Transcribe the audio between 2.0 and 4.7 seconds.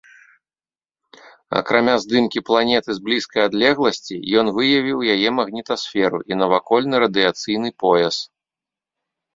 здымкі планеты з блізкай адлегласці, ён